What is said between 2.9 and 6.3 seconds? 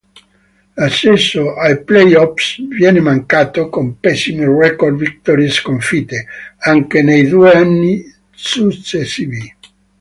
mancato, con pessimi record vittorie-sconfitte,